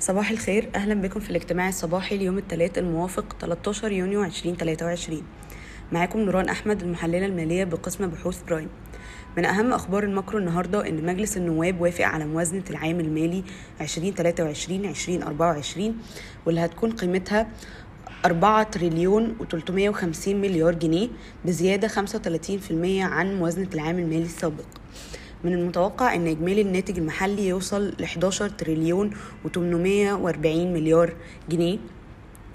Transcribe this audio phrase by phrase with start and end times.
[0.00, 0.70] صباح الخير.
[0.74, 5.22] أهلا بكم في الاجتماع الصباحي ليوم الثلاث الموافق 13 يونيو 2023
[5.92, 8.68] معاكم نوران أحمد المحللة المالية بقسم بحوث Prime.
[9.36, 13.44] من أهم أخبار ال macro النهاردة إن مجلس النواب وافق على موازنة العام المالي
[13.80, 13.84] 2023-2024
[16.46, 17.48] واللي هتكون قيمتها
[18.24, 21.08] 4 تريليون و350 مليار جنيه
[21.44, 21.92] بزيادة 35%
[23.00, 24.64] عن موازنة العام المالي السابق.
[25.44, 29.10] من المتوقع أن إجمالي الناتج المحلي يوصل ل 11 تريليون
[29.44, 31.12] و840 مليار
[31.48, 31.78] جنيه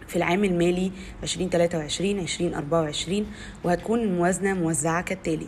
[0.07, 0.91] في العام المالي
[1.23, 3.25] 2023 2024
[3.63, 5.47] وهتكون الموازنة موزعة كالتالي.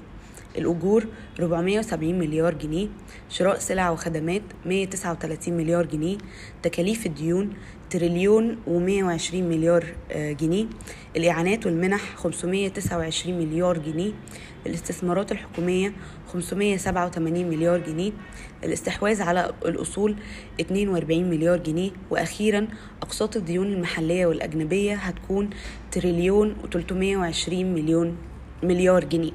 [0.58, 1.06] الأجور
[1.40, 2.88] 470 مليار جنيه
[3.30, 6.18] شراء سلع وخدمات 139 مليار جنيه
[6.64, 7.54] تكاليف الديون
[7.90, 9.86] تريليون و120 مليار
[10.16, 10.66] جنيه
[11.16, 14.12] الإعانات والمنح 529 مليار جنيه
[14.68, 15.94] الاستثمارات الحكومية
[16.34, 18.12] 587 مليار جنيه
[18.64, 20.16] الاستحواذ على الأصول
[20.62, 22.68] 42 مليار جنيه وأخيرا
[23.02, 25.50] أقساط الديون المحلية والأجنبية هتكون
[25.92, 28.18] تريليون و320 مليون
[28.64, 29.32] مليار جنيه.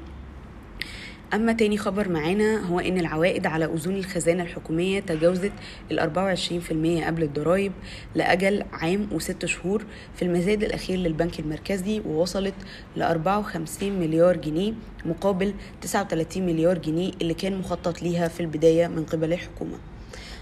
[1.33, 5.51] أما تاني خبر معانا هو إن العوائد على أذون الخزانة الحكومية تجاوزت
[5.91, 7.71] ال 24% قبل الضرائب
[8.15, 9.85] لأجل عام وست شهور
[10.15, 12.53] في المزاد الأخير للبنك المركزي ووصلت
[12.97, 14.73] ل 54 مليار جنيه
[15.05, 19.77] مقابل 39 مليار جنيه اللي كان مخطط ليها في البداية من قبل الحكومة.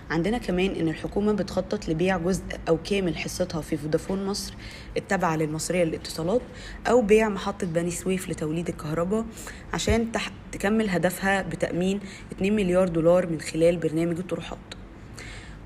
[0.10, 4.54] عندنا كمان إن الحكومة بتخطط لبيع جزء أو كامل حصتها في فودافون مصر
[4.98, 6.42] التابعة للمصرية للاتصالات
[6.88, 9.26] أو بيع محطة بني سويف لتوليد الكهرباء
[9.74, 10.32] عشان تح...
[10.52, 12.00] تكمل هدفها بتأمين
[12.32, 14.58] 2 مليار دولار من خلال برنامج الطروحات.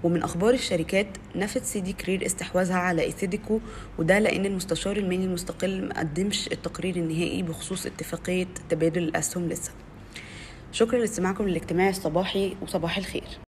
[0.03, 3.59] ومن أخبار الشركات نفت سيدي كرير استحواذها على إيثيدكو
[4.00, 9.72] وده لأن المستشار المالي المستقل مقدمش التقرير النهائي بخصوص اتفاقية تبادل الأسهم لسه.
[10.72, 13.50] شكرا لاستماعكم للاجتماع الصباحي وصباح الخير.